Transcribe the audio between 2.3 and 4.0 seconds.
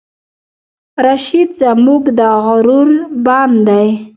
غرور بام دی